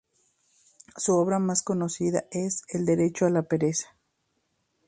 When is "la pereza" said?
3.29-3.95